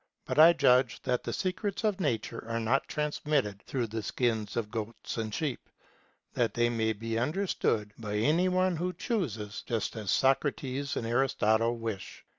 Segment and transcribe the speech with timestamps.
[0.25, 4.71] But I judge that the secrets of nature are not transmitted through the skins of
[4.71, 5.69] goats and sheep,
[6.33, 11.77] that they may be understood by any one who chooses, just as Socrates and Aristotle
[11.77, 12.25] wish.